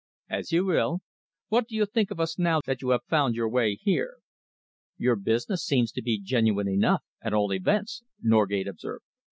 [0.31, 1.01] "As you will.
[1.49, 4.17] What do you think of us now that you have found your way here?"
[4.97, 9.05] "Your business seems to be genuine enough, at all events," Norgate observed.